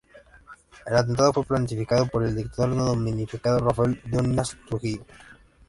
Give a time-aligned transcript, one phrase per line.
[0.87, 5.05] El atentado fue planificado por el dictador dominicano Rafael Leónidas Trujillo.